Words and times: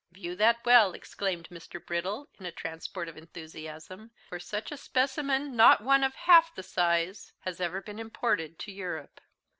"View 0.11 0.35
that 0.37 0.65
well," 0.65 0.93
exclaimed 0.93 1.47
Mr. 1.51 1.79
Brittle, 1.79 2.27
in 2.39 2.47
a 2.47 2.51
transport 2.51 3.07
of 3.07 3.17
enthusiasm, 3.17 4.09
"for 4.27 4.39
such 4.39 4.71
a 4.71 4.77
specimen 4.77 5.55
not 5.55 5.81
one 5.81 6.03
of 6.03 6.15
half 6.15 6.55
the 6.55 6.63
size 6.63 7.33
has 7.41 7.61
ever 7.61 7.83
been 7.83 7.99
imported 7.99 8.57
to 8.57 8.71
Europe. 8.71 9.21